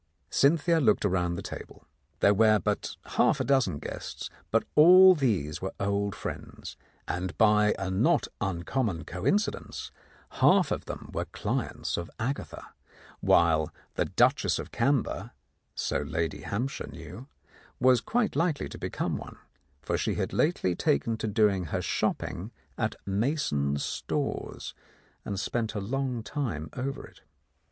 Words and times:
Cynthia 0.31 0.79
looked 0.79 1.05
round 1.05 1.37
the 1.37 1.43
table. 1.43 1.85
There 2.21 2.33
were 2.33 2.57
but 2.57 2.95
half 3.05 3.39
a 3.39 3.43
dozen 3.43 3.77
guests, 3.77 4.31
but 4.49 4.63
all 4.73 5.13
these 5.13 5.61
were 5.61 5.75
old 5.79 6.15
friends, 6.15 6.75
and 7.07 7.37
by 7.37 7.75
a 7.77 7.91
not 7.91 8.27
uncommon 8.41 9.05
coincidence 9.05 9.91
half 10.41 10.71
of 10.71 10.85
them 10.85 11.11
were 11.13 11.25
clients 11.25 11.97
of 11.97 12.09
Agatha, 12.19 12.69
while 13.19 13.71
the 13.93 14.05
Duchess 14.05 14.57
of 14.57 14.71
Camber, 14.71 15.33
so 15.75 15.99
Lady 16.01 16.41
Hampshire 16.41 16.87
knew, 16.89 17.27
was 17.79 18.01
quite 18.01 18.35
likely 18.35 18.67
to 18.69 18.79
become 18.79 19.17
one, 19.17 19.37
for 19.83 19.99
she 19.99 20.15
had 20.15 20.33
lately 20.33 20.73
taken 20.75 21.15
to 21.17 21.27
doing 21.27 21.65
her 21.65 21.79
shopping 21.83 22.49
at 22.75 22.95
Mason's 23.05 23.83
Stores, 23.85 24.73
and 25.23 25.39
spent 25.39 25.75
a 25.75 25.79
long 25.79 26.23
time 26.23 26.71
over 26.73 27.05
it. 27.05 27.21